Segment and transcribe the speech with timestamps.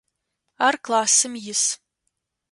[0.67, 1.63] Ар классым ис.